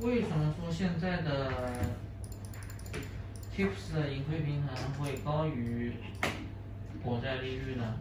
[0.00, 1.52] 为什么说现在的
[3.54, 5.92] TIPS 的盈亏平衡会高于
[7.02, 7.96] 国债利率呢？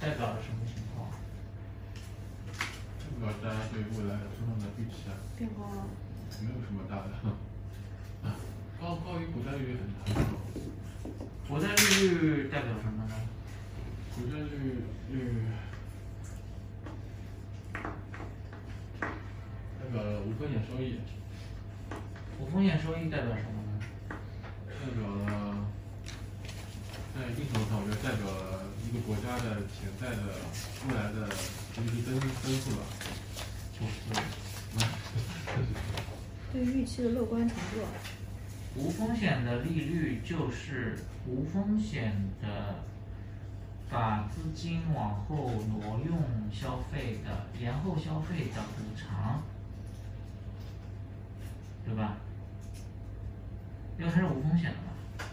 [0.00, 1.10] 代表了什么情况？
[2.56, 5.86] 代表大家对未来通胀的预期啊，变高了。
[6.40, 7.10] 没有什么大的，
[8.26, 8.34] 啊，
[8.80, 10.30] 高高于国债利率很很高，
[11.46, 13.14] 国债利率代表什么呢？
[14.16, 14.48] 国债利
[15.12, 15.44] 率
[19.92, 21.00] 代表了无风险收益，
[22.38, 23.80] 无风险收益代表什么呢？
[24.08, 25.66] 代表了
[27.12, 30.22] 在一定程度上，我觉得代表了一个国家的潜在的
[30.86, 31.28] 未来的
[31.74, 32.82] GDP 增增速吧，
[33.74, 34.14] 就是，
[36.54, 37.84] 对预期的乐观程度。
[38.76, 42.76] 无风险的利率就是无风险的，
[43.90, 49.42] 把资金往后挪用消费的延后消费的补偿，
[51.90, 52.14] 对吧？
[53.98, 55.26] 因为它是无风险的嘛，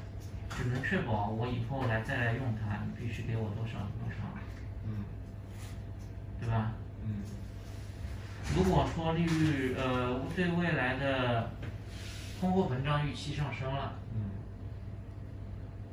[0.50, 4.16] 只能确保我以后来再来用它，你必须给我多少多少，
[4.88, 5.06] 嗯
[6.40, 6.72] 对吧？
[7.06, 7.22] 嗯
[8.56, 11.52] 如果说利率呃对未来的
[12.40, 14.32] 通货膨胀预期上升了，嗯，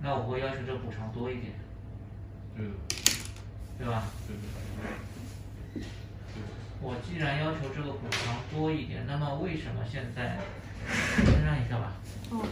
[0.01, 1.53] 那我会要求这补偿多一点，
[2.57, 2.73] 对的，
[3.79, 4.05] 对吧？
[4.27, 4.43] 对的，
[4.81, 4.97] 对的，
[6.85, 10.37] 我既然要求这个补偿多一点，那么为什么现在，
[11.25, 11.97] 先让一下吧。
[12.29, 12.45] 哦，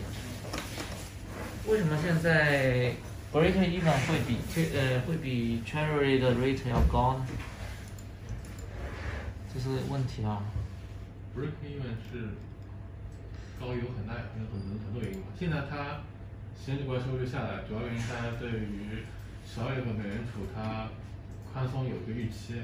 [1.68, 2.94] 为什么现在
[3.30, 7.26] break even 会比这呃会比 treasury 的 rate 要高呢？
[9.52, 10.40] 这是问题啊。
[11.36, 12.32] break even 是
[13.60, 15.26] 高有很大有很很很多原因嘛。
[15.38, 16.00] 现在它
[16.56, 19.04] 十年期国债收益率下来，主要原因大家对于
[19.44, 20.88] 十二月份美联储它
[21.52, 22.62] 宽松有一个预期，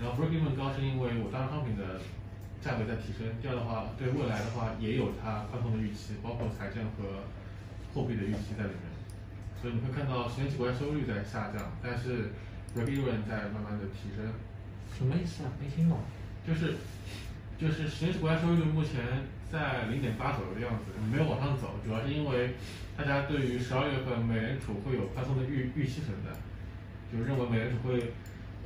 [0.00, 2.00] 然后 break even 高是因为我大宗商品的
[2.60, 7.24] 价格在提升，第二的话对未来的话也有它宽松的预期，包括财政和
[7.92, 8.88] 货币的预期在里面，
[9.60, 12.32] 所以你会看到十年期国债收益率在下降，但是
[12.74, 14.24] break even 在慢慢的提升。
[14.96, 15.52] 什么意思啊？
[15.60, 15.98] 没听懂。
[16.46, 16.76] 就是
[17.58, 22.54] 就是十年期国债收益率目前在零点八左右的样子，没有往上走，主要是因为
[22.96, 26.32] 大家对于十二月份美联储会有宽松的预预期存在，
[27.12, 28.12] 就认为美联储会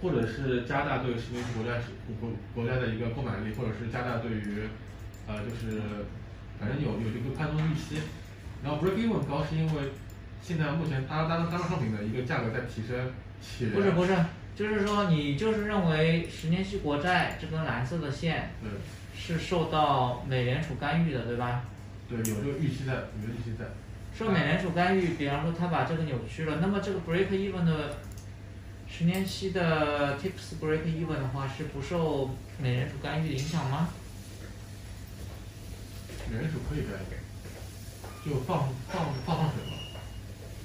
[0.04, 1.88] 或者是加大对十年期国债是
[2.20, 4.68] 国国家的一个购买力，或者是加大对于
[5.26, 5.80] 呃就是
[6.60, 7.96] 反正有有这个宽松预期，
[8.62, 9.92] 然后 break even 高是因为
[10.42, 13.10] 现在目前大大宗大宗商品的一个价格在提升，
[13.40, 14.14] 且不是不是，
[14.54, 18.70] 就是说你就是认为十年期国债这根蓝色的线对
[19.18, 21.64] 是受到美联储干预的，对吧？
[22.06, 23.64] 对有这个预期在，有这个预期在。
[24.16, 27.96] 受美联储干预，比方说他把这个扭曲了，那么这个 break even 的
[28.96, 32.30] 十年期的 tips break even 的话是不受
[32.62, 33.88] 美联储干预的影响吗？
[36.30, 39.76] 美联储可以干预，就放放放放水嘛，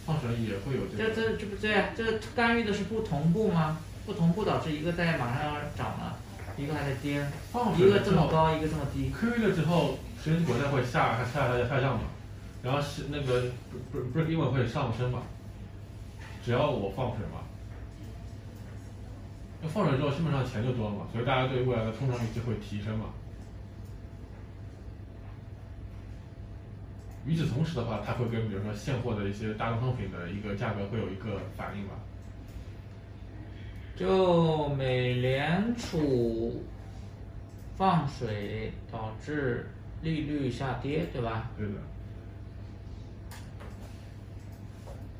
[0.06, 1.16] 放水也会有这这个。
[1.16, 3.80] 这这不对啊，这干预的是不同步吗？
[4.06, 6.20] 不同步导致一个在马上要涨了，
[6.56, 9.10] 一个还在跌，放一个这么高，一个这么低。
[9.10, 12.04] 亏了之后，十年期国债会下下下下降嘛，
[12.62, 15.24] 然后是那个不不 break even 会上升嘛，
[16.46, 17.42] 只要我放水嘛，
[19.62, 23.08] 那放水之后基本上钱就多了嘛，所以大家对未来的通胀预期会提升嘛。
[27.26, 31.94] 与此同时的话，它会跟比如说现货的一些大宗商品的一个价格会有一个反应吧。
[33.96, 36.64] 就美联储
[37.76, 39.70] 放水导致
[40.02, 41.52] 利率下跌，对吧？
[41.58, 41.74] 对的，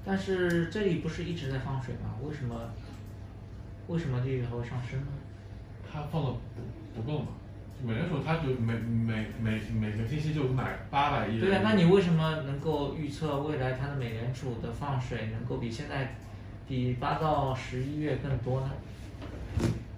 [0.06, 2.16] 但是这里不是一直在放水吗？
[2.24, 2.56] 为什么
[3.90, 5.08] 为什么利率还会上升呢？
[5.92, 7.30] 它放的不不够嘛，
[7.84, 11.40] 美联储它就每每每每个星期就买八百亿。
[11.40, 16.16] 对啊，那你为什么能够预测未来它的美联储的放水能够比现在
[16.68, 18.70] 比八到十一月更多呢？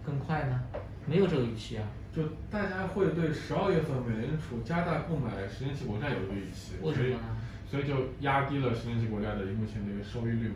[0.06, 0.63] 更快呢？
[1.06, 1.83] 没有这个预期啊。
[2.16, 7.38] 就大家会对十二月份美联储加大购买十年期国债有一个预期，所以为什么呢？
[7.69, 10.56] 所以就压低了十年期国债的目前的一个收益率嘛。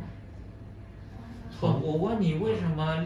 [1.60, 3.06] 不，我问你为什么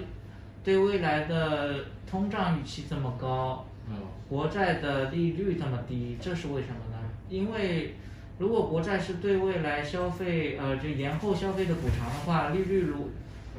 [0.69, 3.95] 对未来的通胀预期这么高，嗯，
[4.29, 6.97] 国债的利率这么低，这是为什么呢？
[7.27, 7.95] 因为
[8.37, 13.09] 如果国债是对未来消费呃就延后消费的补偿的话，利率如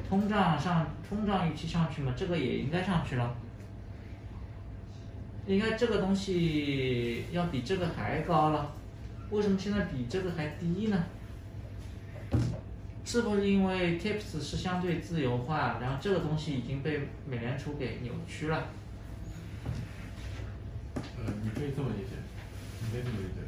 [0.07, 3.35] 通胀上通胀预期上去嘛，这个也应该上去了。
[5.47, 8.71] 应该这个东西要比这个还高了，
[9.31, 11.03] 为什么现在比这个还低呢？
[13.03, 18.67] 是不是因为 TIPS 是相对自由化，然后这个东西已经被美联储给扭曲了？
[20.95, 22.15] 呃，你可以这么理解，
[22.81, 23.41] 你可以这么理解，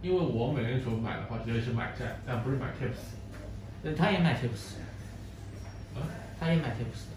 [0.00, 3.16] 因为我美联储买的话，直接是买债，但不是买 TIPS。
[3.82, 4.76] 那他也买 TIPS。
[5.94, 6.06] 啊？
[6.38, 7.10] 他也买 TIPS。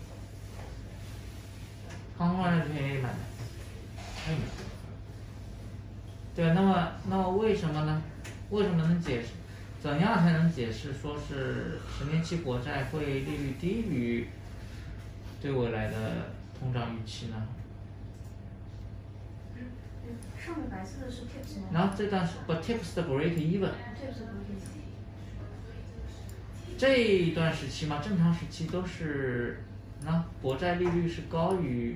[2.18, 3.10] 航空安全也买。
[4.26, 4.44] 他也买。
[6.36, 8.02] 对，那么那么为什么呢？
[8.50, 9.30] 为什么能解释？
[9.86, 14.28] 怎样才能解释说是十年期国债会利率低于
[15.40, 16.26] 对未来的
[16.60, 17.36] 通胀预期呢？
[20.44, 21.68] 上面白色的是 tips 吗？
[21.72, 23.60] 然后这段是 but tips 的 break 是
[26.80, 29.62] 这一段时期嘛，正常时期都是
[30.04, 31.96] 那国债利率是高于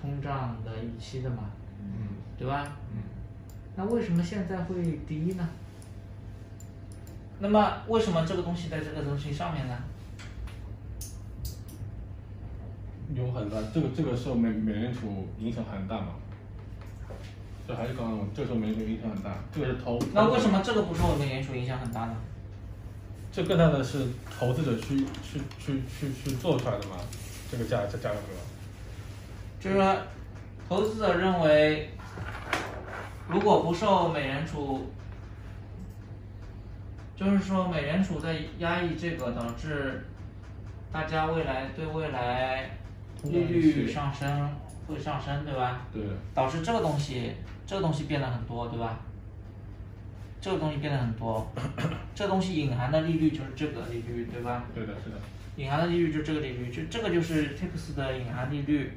[0.00, 1.48] 通胀的预期的嘛，
[1.80, 2.76] 嗯对吧？
[2.92, 3.02] 嗯。
[3.76, 5.48] 那为什么现在会低呢？
[7.40, 9.76] 那么为什么这个东西在这个东西上面呢？
[13.14, 16.08] 有很大，这个这个受美美联储影响很大嘛。
[17.66, 19.98] 这还是刚刚我这受美联储影响很大，这个是投。
[20.12, 22.16] 那为什么这个不受美联储影响很大呢？
[23.30, 24.06] 这更大的是
[24.38, 26.96] 投资者去去去去去做出来的嘛？
[27.50, 28.16] 这个价价价格。
[29.60, 29.96] 就是说，
[30.68, 31.90] 投资者认为，
[33.28, 34.86] 如果不受美联储，
[37.18, 40.04] 就是说美联储在压抑这个，导致
[40.92, 42.70] 大家未来对未来
[43.24, 44.48] 利率上升
[44.86, 45.84] 会上升，对吧？
[45.92, 46.00] 对。
[46.32, 47.32] 导致这个东西，
[47.66, 49.00] 这个东西变得很多，对吧？
[50.40, 51.44] 这个东西变得很多，
[52.14, 54.64] 这个东西隐含的利率就是这个利率，对吧？
[54.72, 55.16] 对的，是的。
[55.56, 58.92] 隐含的利率就是这个利率，就这个就是 TIPS 的隐含利率，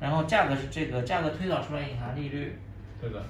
[0.00, 2.58] 然后价格是这个，价格推导出来隐含利率。
[2.98, 3.22] 对的。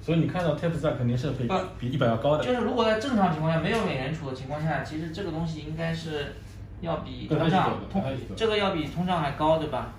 [0.00, 2.44] 所以你看到 TIPS 价肯定是比不比一百要高的。
[2.44, 6.36] 就是如果在正常情况下没有美联储的情况下，其实这个东西应该是
[6.80, 7.78] 要比通胀
[8.36, 9.92] 这个要比通胀还高，对吧？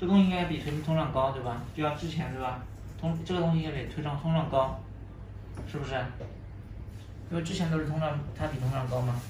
[0.00, 1.60] 这东西应该比通通胀高，对吧？
[1.76, 2.62] 就像之前对吧？
[3.00, 4.80] 通这个东西也比推胀通胀高，
[5.70, 5.94] 是不是？
[7.30, 9.20] 因为之前都是通胀，它比通胀高吗？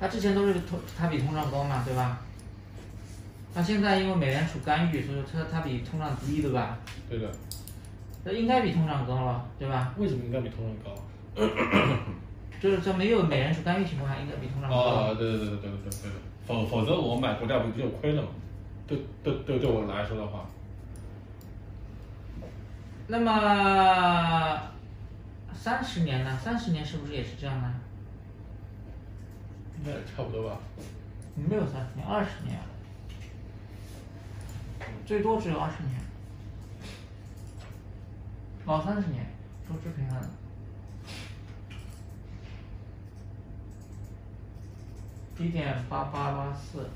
[0.00, 2.22] 它之前都是通，它比通胀高嘛，对吧？
[3.54, 6.78] 那现在因为美联储干预，所以说它它比通胀低，对吧？
[7.08, 7.30] 对的。
[8.22, 9.94] 那应该比通胀高了，对吧？
[9.98, 11.02] 为什么应该比通胀高？
[12.60, 14.76] 就是在没有美联储干预情况下，应该比通胀高。
[14.76, 16.16] 哦，对对对对对对对的。
[16.46, 18.28] 否否则我买国债不就亏了吗？
[18.86, 20.44] 对对对，对我来说的话。
[23.08, 24.60] 那么
[25.52, 26.38] 三十年呢？
[26.42, 27.74] 三十年是不是也是这样呢？
[29.78, 30.58] 应该也差不多吧。
[31.34, 32.64] 没有三十年，二十年啊，
[35.10, 36.00] 最多只有二十年。
[38.64, 39.26] 老，三十年，
[39.68, 40.22] 收支平衡。
[45.36, 46.88] 一点八八八四，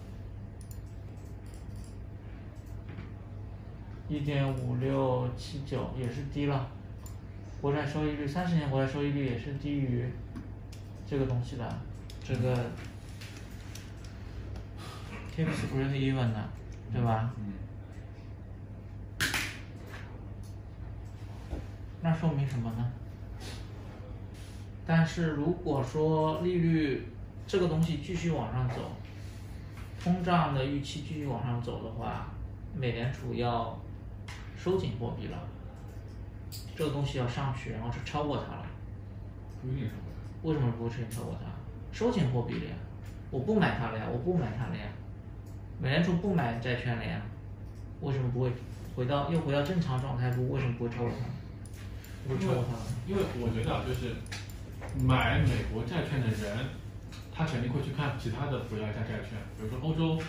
[4.09, 6.69] 一点五六七九也是低了，
[7.61, 10.09] 国债收益率三十年国债收益率也是低于
[11.05, 11.79] 这个东西的，
[12.23, 12.71] 这个
[15.37, 16.49] 不是 even 的，
[16.93, 17.35] 对吧？
[17.39, 17.64] 嗯。
[22.05, 22.93] 那说明什么呢？
[24.85, 27.09] 但是如果说利率
[27.47, 28.93] 这个东西继续往上走，
[29.99, 32.27] 通胀的预期继续往上走的话，
[32.75, 33.75] 美联储要
[34.55, 35.39] 收紧货币了，
[36.77, 38.67] 这个东西要上去，然后是超过它了。
[39.63, 39.93] 不一定是
[40.43, 41.49] 为什么不会出现超过它？
[41.91, 42.75] 收紧货币了呀，
[43.31, 44.85] 我不买它了呀，我不买它了呀，
[45.81, 47.23] 美联储不买债券了呀，
[48.03, 48.53] 为什么不会
[48.95, 50.31] 回到又回到正常状态？
[50.33, 51.25] 不为什么不会超过它？
[52.27, 52.85] 不会超过它了？
[53.07, 54.17] 因为我觉得啊，就是
[55.05, 56.67] 买美国债券的人，
[57.35, 60.23] 他肯定会去看其他的国家加债券，比如说欧洲、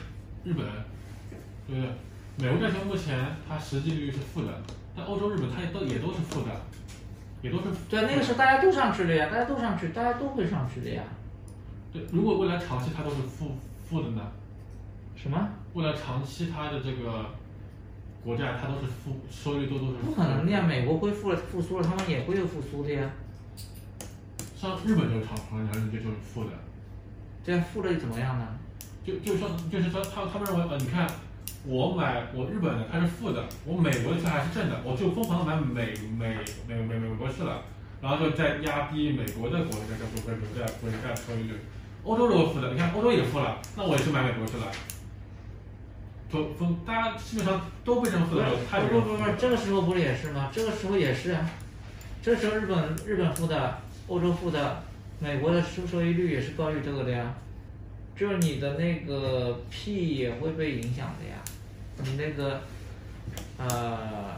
[0.43, 0.65] 日本，
[1.67, 1.89] 对不对？
[2.37, 4.61] 美国债券目前它实际利率是负的，
[4.95, 6.51] 但欧洲、日本它也都也都是负的，
[7.41, 11.03] 也都是对，那个时候大家都上去了呀，大家都上去，大家都会上去的呀。
[11.93, 12.03] 对。
[12.11, 13.55] 如果未来长期它都是负
[13.87, 14.21] 负的呢？
[15.15, 15.47] 什么？
[15.73, 17.25] 未来长期它的这个
[18.25, 23.11] 国债它都是负收益率都都是不可能的呀，美国恢复了复苏了，他们也会有复苏的呀。
[24.59, 26.49] 像日本就长长长这就是负的，
[27.45, 28.47] 这样负的又怎么样呢？
[29.05, 31.07] 就就说就是说他他们认为呃，你看
[31.67, 37.61] 我买我日本的它是负的，我美国的它还是正的，我就疯狂的买美美美美美国去了，
[38.01, 41.53] 然后就再压低美国的国债国国国债国债收益率。
[42.03, 44.65] 欧洲如果负的，你看欧洲也负了，那我也去买美国去了。
[46.35, 48.41] 都分大家基本上都被这么负不
[48.89, 50.51] 不不不不，这个时候不是也是吗？
[50.53, 51.49] 这个时候也是啊，
[52.21, 53.77] 这时候日本日本负的，
[54.07, 54.83] 欧洲负的，
[55.19, 57.33] 美国的收收益率也是高于这个的呀，
[58.17, 61.37] 就是你的那个 P 也会被影响的呀，
[62.03, 62.61] 你那个
[63.57, 64.37] 呃，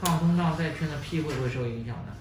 [0.00, 2.12] 抗通胀债券的 P 会不会受影响呢？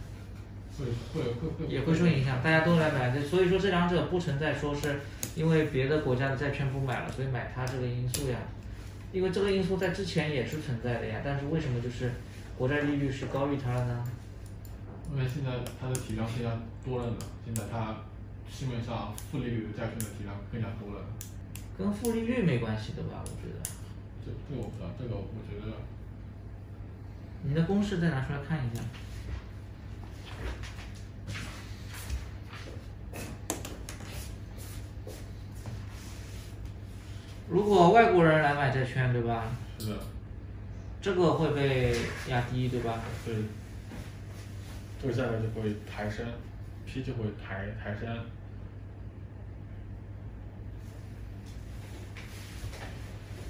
[0.77, 4.99] 会会会会也会受影响，大家都来买，所以说这两者不存在说是
[5.35, 8.37] 因为别的国家的债券不买了，所以买它这个因素呀。
[9.13, 12.11] 因为这个因素在之前也是存在的呀，但是为什么就是
[12.57, 14.03] 国债利率是高于它了呢？
[15.13, 17.95] 因为现在它的体量更加多了呢，现在它
[18.51, 21.05] 市面上负利率的债券的体量更加多了。
[21.77, 23.23] 跟负利率没关系的吧？
[23.23, 23.63] 我觉得。
[24.25, 25.71] 这这个我不知道，这个我觉得。
[27.43, 28.81] 你的公式再拿出来看一下。
[37.47, 39.45] 如果外国人来买债券，对吧？
[39.79, 39.97] 是的。
[41.01, 41.95] 这个会被
[42.27, 42.99] 压低，对吧？
[43.23, 43.35] 对。
[45.01, 46.25] 这个价格就会抬升
[46.85, 48.25] ，P 就会抬抬升。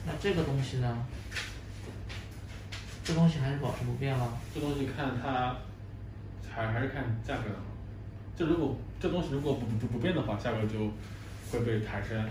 [0.06, 1.06] 那这个东西呢？
[3.04, 4.38] 这东西还是保持不变吗？
[4.54, 5.56] 这东西看它，
[6.56, 7.56] 还还是看价格的。
[8.38, 10.80] 这如果这东西如果不不不变的话，价格就
[11.52, 12.26] 会被抬升。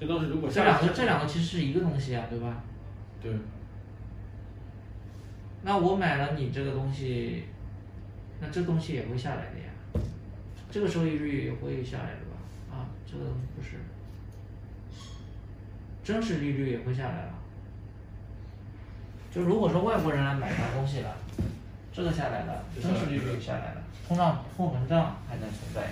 [0.00, 2.62] 这东西如果这两个这两个其实是一个东西啊，对吧？
[3.22, 3.32] 对。
[5.62, 7.44] 那我买了你这个东西，
[8.40, 10.04] 那这东西也会下来的呀。
[10.70, 12.76] 这个收益率也会下来的吧？
[12.76, 13.24] 啊，这个
[13.56, 13.76] 不是。
[16.02, 17.34] 真实利率也会下来了。
[19.30, 21.16] 就如果说外国人来买咱东西了，
[21.94, 25.88] 这个下来了，真实利率下来了，通胀通膨胀还在存在。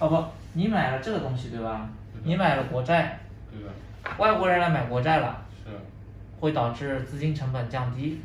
[0.00, 0.24] 哦不，
[0.54, 1.88] 你买了这个东西对吧？
[2.24, 3.20] 你买了国债。
[3.52, 3.70] 对的。
[4.18, 5.46] 外国人来买国债了。
[5.64, 5.70] 是。
[6.40, 8.20] 会导致资金成本降低。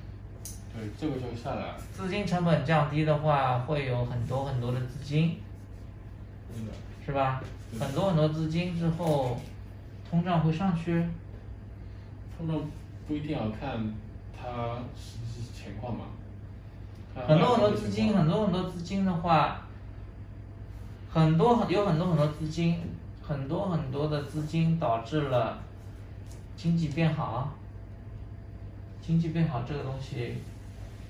[0.74, 1.76] 对，这个就下来了。
[1.94, 5.40] 资金成本降低的话，会有很多很多的资金。
[7.06, 7.44] 是吧？
[7.80, 9.40] 很多很多资金之后，
[10.10, 11.06] 通胀会上去。
[12.38, 12.60] 通胀
[13.08, 13.94] 不一定要看
[14.36, 16.06] 它实际情况嘛。
[17.28, 19.62] 很多很多资金，很多很多资金的话。
[21.08, 22.78] 很多很有很多很多资金，
[23.22, 25.60] 很多很多的资金导致了
[26.58, 27.54] 经济变好，
[29.02, 30.36] 经济变好这个东西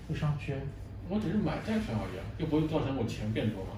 [0.08, 0.56] 会上去。
[1.10, 3.72] 我只是买债券而已，又不会造成我钱变多嘛。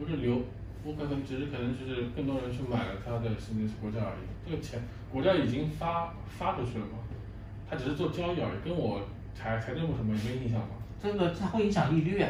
[0.00, 0.40] 我是流，
[0.84, 4.24] 我可能只是可能就是更多人去买了它的是那是国债而已。
[4.48, 4.80] 这个钱
[5.12, 6.98] 国债已经发发出去了嘛，
[7.68, 9.02] 它只是做交易而已，跟我
[9.34, 10.68] 财财政部什么没影响嘛。
[11.02, 12.22] 这个它会影响利率。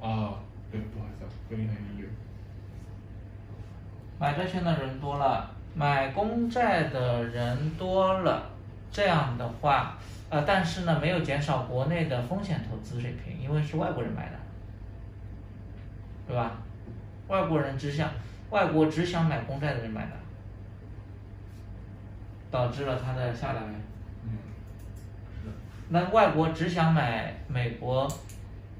[0.00, 0.40] 啊。
[0.70, 2.08] 对，不好意思，会影响利率。
[4.20, 8.50] 买债券的人多了，买公债的人多了，
[8.92, 14.36] 这样的话，呃，但是呢，没有减少国内的风险投资水平，因为是外国人买的，
[16.28, 16.58] 对吧？
[17.30, 18.10] 外国人只想，
[18.50, 20.12] 外国只想买公债的人买的，
[22.50, 23.62] 导致了它的下来。
[24.24, 24.36] 嗯。
[25.88, 28.06] 那外国只想买美国。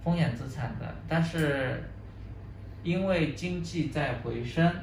[0.02, 1.84] 风险资产的，但是
[2.82, 4.74] 因为经济在回升，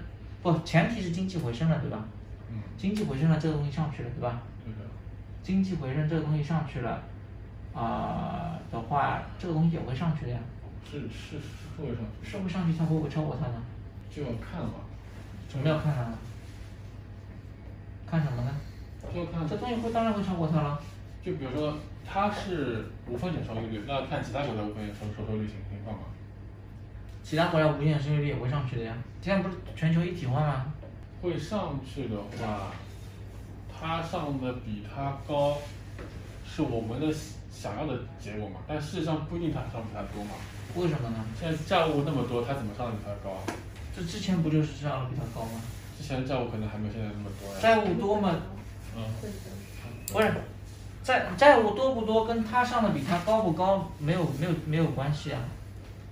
[0.44, 2.06] 不，前提是经济回升了，对吧？
[2.52, 2.62] 嗯。
[2.78, 4.40] 经济回升了，这个东西上去了，对吧？
[4.64, 4.80] 对的。
[5.42, 7.02] 经济回升，这个东西上去了，
[7.74, 10.40] 啊的话，这个东西也会上去的呀。
[10.90, 12.30] 是是是会上去。
[12.30, 13.62] 是会上去，它会不会超过它呢？
[14.10, 14.86] 就要看吧。
[15.50, 16.18] 什么要看呢？
[18.10, 18.52] 看什么呢？
[19.14, 19.48] 就看。
[19.48, 20.82] 这东西会当然会超过它了。
[21.24, 21.78] 就比如说。
[22.10, 26.06] 它是无风险收益率，那看其他国家无风险收收收益率情情况嘛。
[27.22, 30.74] 其他国家无风险收益率也会上去的呀，现在不是全球一体化吗？
[31.22, 32.72] 会上去的话，
[33.70, 35.58] 它上的比它高，
[36.46, 37.14] 是我们的
[37.52, 38.62] 想要的结果嘛？
[38.66, 40.32] 但事实上不一定它上比它多嘛。
[40.78, 41.26] 为什么呢？
[41.40, 43.42] 现在债务那么多，他怎么上的比他高啊？
[43.96, 45.60] 这之前不就是上的比他高吗？
[45.98, 47.60] 之前债务可能还没有现在那么多呀。
[47.60, 48.36] 债务多吗？
[48.96, 49.04] 嗯。
[50.14, 50.32] 不是。
[51.04, 55.40] 债债务多不多，跟他上的比他高不高没有没有没有关系啊。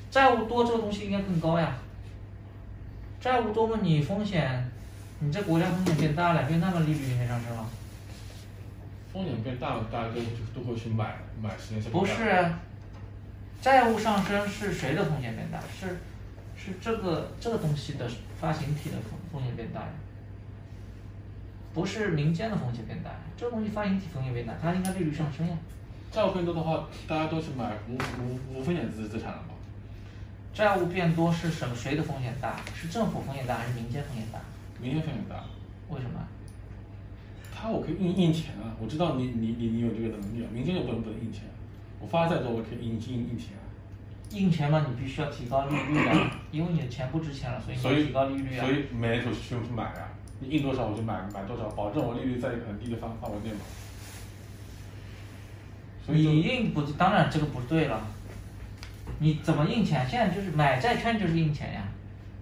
[0.10, 1.75] 债务多这个东西应该更高呀。
[3.19, 4.72] 债务多嘛，你风险，
[5.19, 7.67] 你这国家风险变大了，变大了利率应该上升了。
[9.12, 10.22] 风险变大了，大家都
[10.60, 12.13] 都会去买买实验不是，
[13.62, 15.59] 债务上升是谁的风险变大？
[15.79, 15.97] 是
[16.55, 18.09] 是这个这个东西的
[18.39, 19.89] 发行体的风风险变大呀。
[21.74, 25.57] 不是民间的风险变大，这个东西发行体风险变大，它应该利率上升呀。
[26.12, 29.50] 债务变多的话，大家都去买无无无风险资资产了吗？
[30.53, 31.75] 债务变多是什么？
[31.75, 32.62] 谁的风险大？
[32.74, 34.39] 是政府风险大还是民间风险大？
[34.79, 35.43] 民间风险大。
[35.89, 36.25] 为什么？
[37.53, 41.43] 他我可以印印钱啊，我知道你你你你有这个能力啊，民间就不能不能印钱，
[42.05, 43.65] 我发再多我可以印印印钱啊。
[44.29, 48.65] 印钱嘛，你必须要提高利率啊， 因为你的钱不值钱了，所以你要提高利率啊。
[48.65, 50.07] 所以美联储去去买啊。
[50.39, 53.59] 你印多少我就买买多少，保证我利率在一个很低的范范围内嘛。
[56.05, 58.00] 所以就你印不，当然这个不对了。
[59.17, 60.05] 你怎么印钱？
[60.07, 61.81] 现在就是买债券就是印钱呀，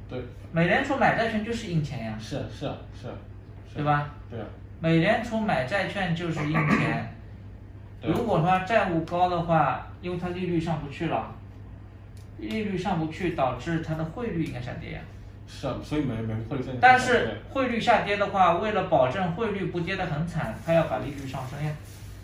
[0.10, 0.20] 对，
[0.52, 3.08] 美联储买债券就是印钱呀，是啊是啊是
[3.76, 3.84] 对？
[3.86, 4.10] 吧？
[4.30, 4.46] 对啊，
[4.82, 7.13] 美联储买债券就是印钱。
[8.04, 11.32] 对如果说债务高的话，因为它利率上不去了，
[12.38, 15.00] 利率上不去，导致它的汇率应该下跌呀。
[15.48, 21.72] 是啊，所以美美汇率在但是汇率下跌的话，为了保证汇率不跌得很惨，它要把利率上升呀。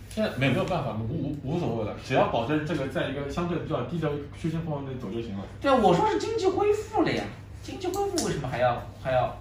[0.10, 5.44] 现在没没有办法，无无无所谓了，只要保证这个在一个相对比较低的区间范围内走就行了。
[5.62, 7.24] 对啊，我说是经济恢复了呀，
[7.64, 9.38] 经济恢复为什么还要还要，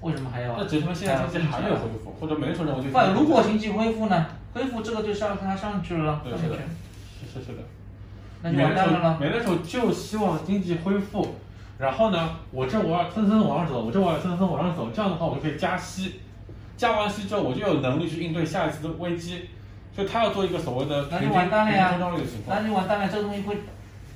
[0.00, 0.54] 为什么还要？
[0.56, 4.26] 那只是说现在经济还没有恢复，或者美联储认为就不，如果经济恢复呢？
[4.54, 6.56] 恢复这个就上它上去了，对是的。
[6.56, 6.64] 上
[7.20, 7.62] 去，是是是的，
[8.42, 9.18] 那就美联储完蛋了咯。
[9.20, 11.34] 美联储就希望经济恢复，
[11.76, 16.20] 然后呢，我这我要蹭蹭往上走，我这我要蹭蹭往上走，这样的话我就可以加息，
[16.76, 19.48] 加完息之后我就有能力去应对下一次的危机，
[19.94, 21.96] 所以他要做一个所谓的那就完蛋了呀。
[21.98, 23.58] 那，就完蛋了，这个东西会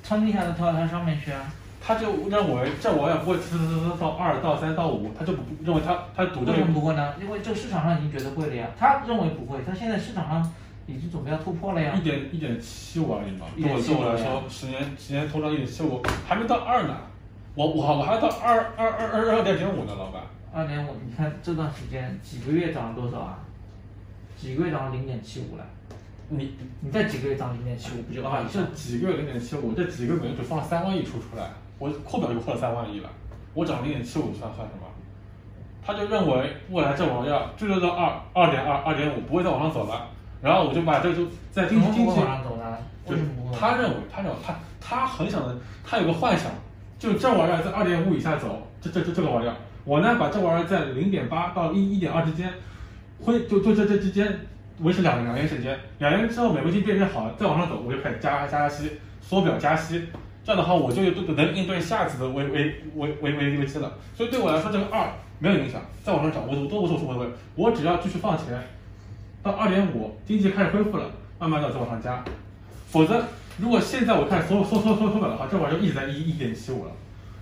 [0.01, 1.51] 蹭一下子跳到它上面去啊。
[1.89, 7.15] 他就认为这我也不会蹭蹭蹭蹭到二到三到五，他就不认为他他赌这个为什么不会呢？
[7.19, 10.53] 因为这个市场上已经觉得贵了呀，他认为不会，他现在市场上
[10.85, 12.01] 已经准备要突破了呀一。
[12.01, 16.95] 点一点七五而已嘛，对我对我来说，十年十年通胀一点七五，还没到二呢，
[17.55, 20.21] 我我我还要到二二二二二点九五呢，老板。
[20.53, 23.39] 二点五，你看这段时间几个月涨了多少啊？
[24.37, 25.65] 几个月涨了零点七五了，
[26.29, 28.75] 你你再几个月涨零点七五，不就二啊以，上这？
[28.75, 33.09] 几个月零点七五，这几个月美联储放了三万亿出出来，我扩表就扩了三万亿了，
[33.53, 34.85] 我涨零点七五算算什么？
[35.81, 40.07] 他就认为未来这玩意儿最多到二二点二二点五，不会再往上走了，
[40.41, 42.77] 然后我就把这个就在怎么不会经济经济往上走呢？
[43.07, 43.57] 为什么不会？
[43.57, 46.51] 他认为，他认为他他很想的，他有个幻想，
[46.99, 52.53] 就这玩意儿在二点五以下走，这这这这个玩意儿，我呢把这玩意儿在零点八到一一点二之间，
[53.19, 54.37] 会就就这这之间
[54.81, 60.07] 维持两两年时间，两年之后美国经济变变好了，再往上走，我就开始加加息，缩表加息，
[60.43, 63.93] 这样的话我就就能应对下次的危危危危危危机了。
[64.15, 68.45] 所以对我来说，这个二没有影响，再往上涨我我都无所谓，我只要继续放钱，
[69.43, 71.05] 到二点五经济开始恢复了，
[71.37, 72.23] 慢慢的再往上加。
[72.89, 73.21] 否则，
[73.57, 76.91] 如果现在我开始缩缩缩缩缩表的话，这玩意儿就一直在一一点七五了，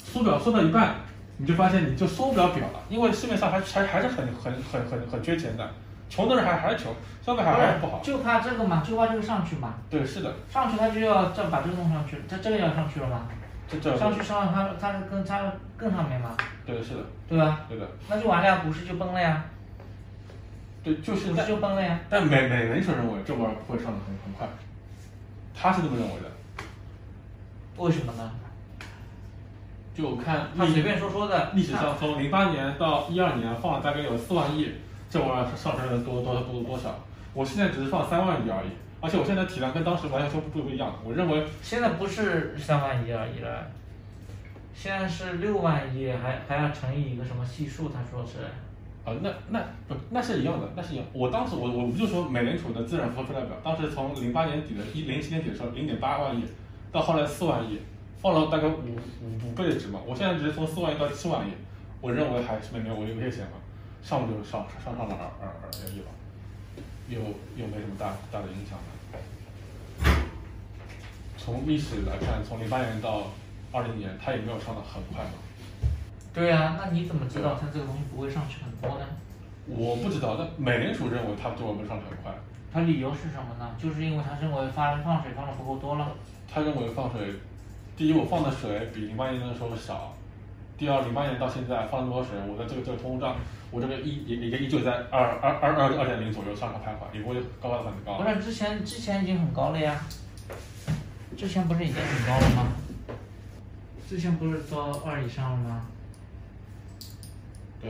[0.04, 0.96] 缩表缩到一半，
[1.38, 5.72] 你就发现你就缩不了表了，因为市面上还还还是很很很很很缺钱的，
[6.10, 8.00] 穷的人还还是穷，消费还还是不好。
[8.04, 13.28] 就怕这个嘛，就怕这个上去嘛，对，是的，上去他就要再把这个弄上去，他这个要上去了嘛，
[13.68, 17.62] 这这上去上它它更他更上面嘛，对是的，对吧？
[17.68, 19.44] 对的，那就完了呀，股市就崩了呀，
[20.84, 22.00] 对，就是股市就崩了呀。
[22.10, 24.48] 但美美联储认为这玩意儿会上的很很快，
[25.54, 26.30] 他是这么认为的。
[27.78, 28.32] 为什么呢？
[29.94, 31.52] 就看历他随便说说的。
[31.54, 34.72] 历史上从零八年到一二年放了大概有四万亿，
[35.10, 36.96] 这玩意儿上升了多多多多多少？
[37.34, 40.94] 我现在只是放三万亿而已，而且我现在体量跟当时完全说不不一样。
[41.06, 43.68] 我认为现在不是三万亿而已了，
[44.74, 47.90] 现在是六万亿，还还要乘以一个什么系数？
[47.90, 48.40] 他说是。
[49.06, 51.06] 啊，那那不那是一样的，那是一样。
[51.14, 56.44] 我当时我我不就说美联储的资产负债表，当时从零八年底的一零七年底的时候零点八万亿，
[56.92, 57.80] 到后来四万亿，
[58.22, 60.02] 放了大概五五五倍的值嘛。
[60.06, 61.52] 我现在只是从四万亿到七万亿，
[62.02, 63.54] 我认为还是没没有危危险嘛，
[64.04, 66.06] 上不就上上上了二二二点亿了，
[67.10, 67.20] 又
[67.56, 68.86] 又没什么大大的影响了。
[71.38, 73.28] 从历史来看，从零八年到
[73.72, 75.32] 二零年，它也没有上的很快嘛。
[76.34, 79.06] 对呀、那你怎么知道它这个东西不会上去很多呢？
[79.66, 82.34] 我不知道，但美联储认为它这会上去很快。
[82.72, 83.76] 它理由是什么呢？
[83.82, 86.12] 就是因为它认为发放水放的不够多了。
[86.50, 87.34] 他认为放水，
[87.96, 90.14] 第一我放的水比零八年的时候少，
[90.78, 93.36] 第二零八年到现在放那么多水，我的这个这个通胀，
[93.72, 98.30] 我这个一也也依旧在二二二二二点零左右上下徘徊，也不会高高的很高不。
[98.30, 100.00] 是之前之前已经很高了呀，
[101.36, 102.68] 之前不是已经很高了吗？
[104.08, 105.88] 之前不是到二以上了吗？
[107.82, 107.90] 对。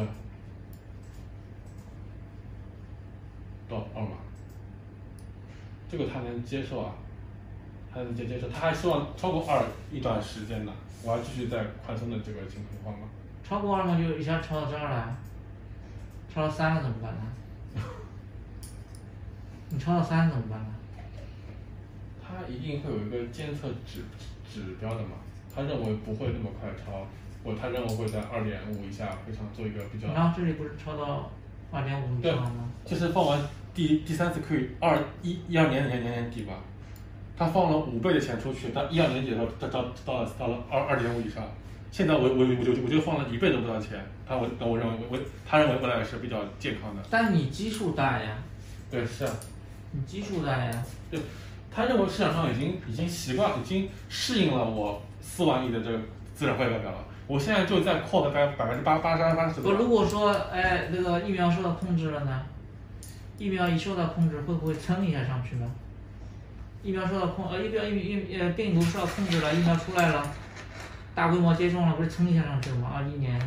[3.70, 4.12] 到二嘛，
[5.92, 6.94] 这个他能接受啊，
[7.94, 10.72] 他能接接受，他还希望超过二一段时间呢，
[11.04, 13.08] 我要继续在宽松的这个情况吗。
[13.48, 15.18] 超过二嘛就一下超到这儿了，
[16.34, 17.22] 超到三了怎么办呢？
[19.70, 20.68] 你超到三怎么办呢？
[22.22, 24.04] 他一定会有一个监测指
[24.52, 25.12] 指标的嘛，
[25.54, 27.08] 他认为不会那么快超，
[27.44, 30.10] 或者他认为会在二点五以下，会想做一个比较。
[30.14, 31.32] 然后这里不是超到
[31.72, 33.40] 二点五以对上了吗？，就是放完
[33.74, 36.56] 第第三次 Q 二一一二年年年年底吧，
[37.38, 41.44] 他放了五倍的钱出去，到一二年底的时候到到到了到了二二点五以上，
[41.92, 47.04] 现在我我我就我就放了一倍都不到钱，他我我认为我他认为未来是比较健康的。
[47.10, 48.38] 但你基数大呀，
[48.90, 49.32] 对，是啊，
[49.92, 51.20] 你基数大呀，对
[51.72, 56.00] 他认为市场上已经已经习惯，已经适应了我四万亿的这个
[56.34, 56.98] 资产负债表了。
[57.28, 62.42] 我现在就在扩个大概百分之八八十八十不，如果说哎那个疫苗受到控制了呢？
[63.38, 65.72] 疫苗一受到控制，会不会蹭一下上去呢？
[66.88, 70.26] 疫苗受到控呃疫苗疫疫呃病毒受到控制了，疫苗出来了，
[71.14, 72.94] 大规模接种了，不是蹭一下上去了吗？
[72.96, 73.38] 二一年，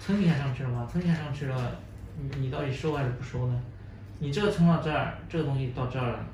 [0.00, 0.88] 蹭一下上去了吗？
[0.92, 1.76] 蹭一下上去了，
[2.20, 3.62] 你你到底收还是不收呢？
[4.18, 6.26] 你这个蹭到这儿，这个东西到这儿了，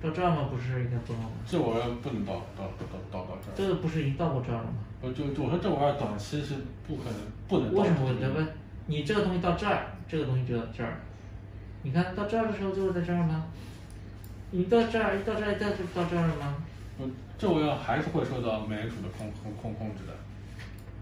[0.00, 0.48] 到这儿吗？
[0.48, 1.30] 不是应该不能吗？
[1.44, 3.54] 这玩意儿不能到到到到到这儿。
[3.56, 4.84] 这个不是已经到过这儿了吗？
[5.00, 6.54] 我就就我说这玩意儿短期是
[6.86, 8.50] 不可能不能到为什么会这个对不？
[8.86, 11.00] 你这个东西到这儿，这个东西就到这儿，
[11.84, 13.44] 你看到这儿的时候就是在这儿吗？
[14.50, 16.54] 你到这儿，一到这儿，一到就到这儿了吗？
[16.98, 20.12] 嗯这玩意儿还是会受到美联储的控控控控制的。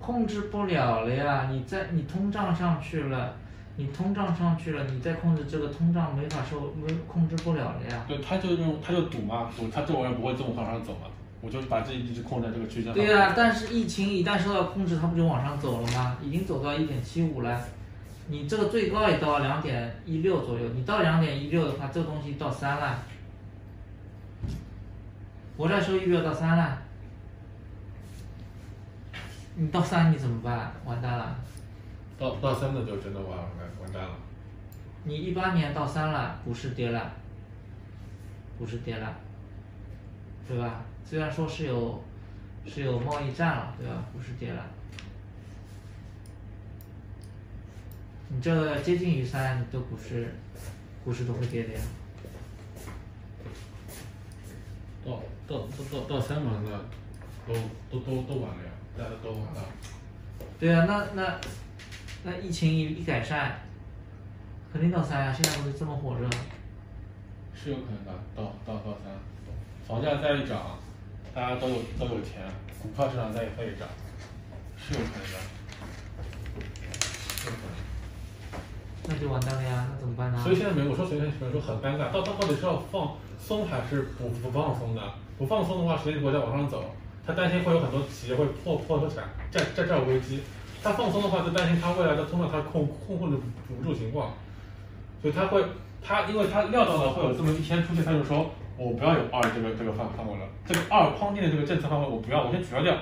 [0.00, 1.48] 控制不了了呀！
[1.52, 3.36] 你在你通胀上去了，
[3.76, 8.04] 你通胀上去了，你再控制这个通胀没法受，没控制不了了呀。
[8.08, 11.06] 对，他就用他就赌嘛，赌他这玩意儿不会这么往上走嘛，
[11.40, 12.92] 我就把这一直控制在这个区间。
[12.92, 16.16] 对呀、但是疫情一旦受到控制，它不就往上走了吗？
[16.22, 17.60] 已经走到一点七五了，
[18.28, 22.98] 你这个最高也到两点一六左右，你到两点一六的话，这个东西到三了，
[25.56, 26.78] 国债收益率到三了，
[29.54, 30.72] 你到三你怎么办？
[30.84, 31.36] 完蛋了！
[32.18, 33.48] 到到三的就真的完完
[33.80, 34.10] 完蛋了。
[35.04, 37.12] 你一八年到三了，股市跌了，
[38.56, 39.14] 股市跌了，
[40.46, 40.82] 对吧？
[41.04, 42.02] 虽然说是有
[42.64, 43.94] 是有贸易战了，对吧？
[44.12, 44.64] 股市跌了，
[48.34, 50.34] 你这接近于三，你的股市
[51.04, 51.80] 股市都会跌的呀。
[55.04, 59.62] 到到到到到三嘛，那都都都都完了呀，大家都完了。
[60.58, 61.38] 对啊，那那
[62.24, 63.60] 那疫情一一改善，
[64.72, 65.32] 肯定到三啊！
[65.32, 66.30] 现在不是这么火热，
[67.54, 69.12] 是有可能的，到到到三，
[69.86, 70.78] 房价再一涨，
[71.34, 72.48] 大家都有都有钱，
[72.80, 73.86] 股票市场再再一涨，
[74.78, 75.38] 是有可能的，
[77.36, 77.82] 是有可能。
[79.08, 79.86] 那就完蛋了呀！
[79.92, 80.40] 那怎么办呢？
[80.42, 85.02] 所以现在美国说随便说很尴尬，到到到底是要放松还是不不放松的？
[85.38, 86.84] 不放松的话，实体国家往上走，
[87.26, 90.40] 他担心会有很多企业会破破产，债债债务危机。
[90.82, 93.36] 他放松的话，就担心他未来的通胀他控控控制
[93.68, 94.32] 不住情况，
[95.20, 95.64] 所以他会
[96.00, 102.96] 他因为他料到了会有这么一天出现，他就说我不要有二这个这个范范围了，这个二框定的这个政策范围我不要，我先取消掉。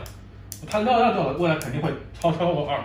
[0.66, 2.78] 他料料到了未来肯定会超超过二，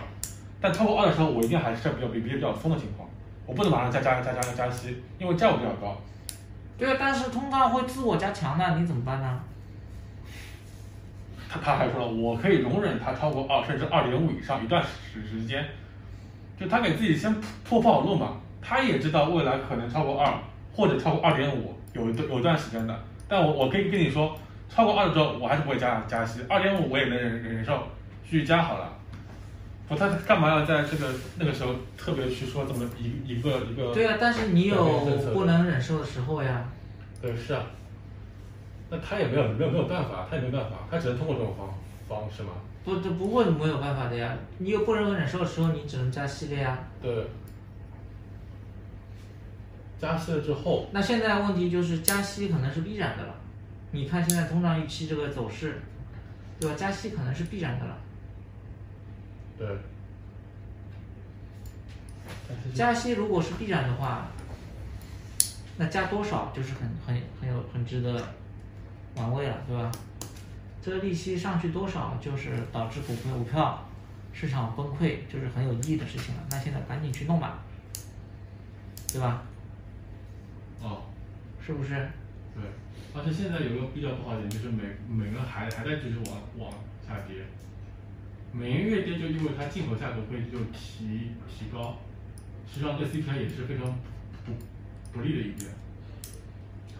[0.65, 3.07] 但超过二的时候，我一定还是比较比比比较松的情况，
[3.45, 5.95] 我不能马上加加加加加息，因为债务比较高。
[6.75, 9.39] 对啊，但是通胀会自我加强的，你怎么办呢？
[11.47, 15.63] 他他还说了，我可以容忍它超过二甚至二点五以上一段时时间，
[16.59, 17.31] 就他给自己先
[17.63, 18.37] 铺铺好路嘛。
[18.59, 20.33] 他也知道未来可能超过二
[20.75, 23.03] 或者超过二点五，有一段有一段时间的。
[23.27, 24.35] 但我我可以跟你说，
[24.67, 27.77] 超过二的时候我还是不会加加息，二点五我也能忍忍忍受，
[28.23, 28.94] 继续加好了。
[29.87, 33.93] 不，他干嘛要在这个那个时候特别去说这么一一个一个？
[33.93, 36.65] 对啊，但是你有不能忍受的时候呀。
[37.21, 37.63] 对，是啊。
[38.89, 41.73] 那他也没有没有没有办法，他也没办法，他只能通过这种方
[42.07, 42.49] 方式嘛。
[42.83, 44.35] 不，这不会没有办法的呀。
[44.57, 46.79] 你有不能忍受的时候，你只能加息的呀。
[47.01, 47.27] 对。
[49.99, 53.33] 加息了之后，那现在问题就是加息可能是必然的了。
[53.91, 55.81] 你看现在通胀预期这个走势，
[56.59, 56.75] 对吧？
[56.75, 57.97] 加息可能是必然的了。
[59.57, 59.67] 对。
[62.73, 64.27] 加息如果是必然的话，
[65.77, 68.21] 那加多少就是很很很有很值得
[69.15, 69.91] 玩味了，对吧？
[70.81, 73.87] 这个利息上去多少，就是导致股票股票
[74.33, 76.41] 市场崩溃，就是很有意义的事情了。
[76.51, 77.59] 那现在赶紧去弄吧，
[79.11, 79.43] 对吧？
[80.81, 81.03] 哦，
[81.65, 81.89] 是不是？
[82.53, 82.63] 对，
[83.15, 86.71] 而且现在有个比较不好的点，就是美美元还还在继续往往
[87.07, 87.37] 下跌，
[88.57, 91.97] 美元越跌就意味它进口价格会就提提高，
[92.71, 93.85] 实际上对 CPI 也是非常
[94.45, 94.53] 不
[95.11, 95.69] 不利的一点。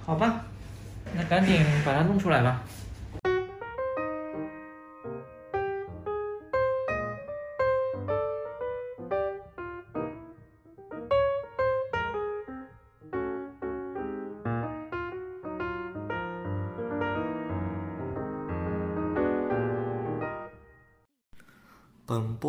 [0.05, 0.45] 好吧，
[1.15, 2.63] 那赶紧把它弄出来吧。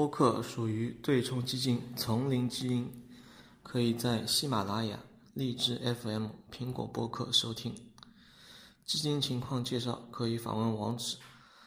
[0.06, 2.92] 播客属于对冲基金丛林基因，
[3.64, 5.00] 可以在喜马拉雅、
[5.34, 7.74] 荔枝 FM、苹果播客收听。
[8.84, 11.16] 基金情况介绍可以访问网址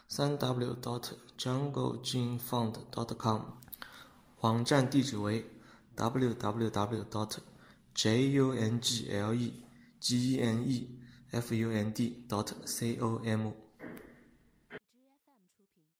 [0.08, 3.41] 三 w dot junglejing fund dot com
[4.39, 5.45] 网站地址为
[5.97, 7.39] www dot
[7.93, 9.54] j u n g l e
[9.99, 10.97] g e n e
[11.32, 13.52] f u n d dot c o m。